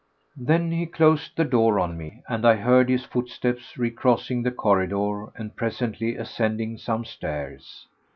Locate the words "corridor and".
4.49-5.55